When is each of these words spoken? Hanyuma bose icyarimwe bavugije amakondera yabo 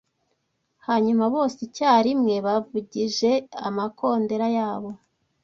Hanyuma 0.87 1.23
bose 1.33 1.57
icyarimwe 1.67 2.35
bavugije 2.45 3.31
amakondera 3.67 4.47
yabo 4.57 4.89